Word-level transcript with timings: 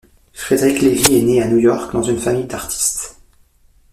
Frederick 0.33 0.81
Lévy 0.81 1.17
est 1.17 1.21
né 1.21 1.43
à 1.43 1.47
New 1.47 1.59
York 1.59 1.93
dans 1.93 2.01
une 2.01 2.17
famille 2.17 2.47
d'artistes. 2.47 3.17